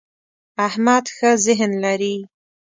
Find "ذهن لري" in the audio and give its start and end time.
1.45-2.15